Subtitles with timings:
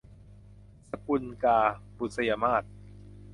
[0.89, 1.59] สกุลกา-
[1.97, 2.63] บุษยมาส